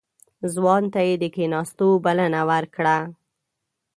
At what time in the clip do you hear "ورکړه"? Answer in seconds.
2.51-2.97